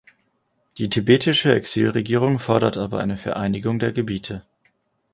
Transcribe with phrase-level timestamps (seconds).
[0.79, 4.43] Die Tibetische Exilregierung fordert aber eine Vereinigung der Gebiete.